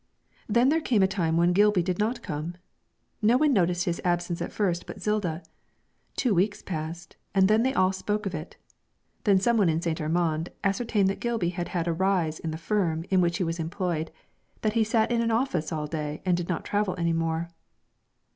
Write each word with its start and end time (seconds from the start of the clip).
Then 0.49 0.69
there 0.69 0.81
came 0.81 1.03
a 1.03 1.07
time 1.07 1.37
when 1.37 1.53
Gilby 1.53 1.83
did 1.83 1.99
not 1.99 2.23
come. 2.23 2.55
No 3.21 3.37
one 3.37 3.53
noticed 3.53 3.85
his 3.85 4.01
absence 4.03 4.41
at 4.41 4.51
first 4.51 4.87
but 4.87 4.97
Zilda. 4.99 5.43
Two 6.15 6.33
weeks 6.33 6.63
passed 6.63 7.17
and 7.35 7.47
then 7.47 7.61
they 7.61 7.75
all 7.75 7.91
spoke 7.93 8.25
of 8.25 8.33
it. 8.33 8.57
Then 9.25 9.37
some 9.37 9.57
one 9.57 9.69
in 9.69 9.79
St. 9.79 10.01
Armand 10.01 10.49
ascertained 10.63 11.07
that 11.09 11.19
Gilby 11.19 11.49
had 11.49 11.67
had 11.67 11.87
a 11.87 11.93
rise 11.93 12.39
in 12.39 12.49
the 12.49 12.57
firm 12.57 13.05
in 13.11 13.21
which 13.21 13.37
he 13.37 13.43
was 13.43 13.59
employed, 13.59 14.09
that 14.61 14.73
he 14.73 14.83
sat 14.83 15.11
in 15.11 15.21
an 15.21 15.29
office 15.29 15.71
all 15.71 15.85
day 15.85 16.23
and 16.25 16.35
did 16.35 16.49
not 16.49 16.65
travel 16.65 16.95
any 16.97 17.13
more. 17.13 17.51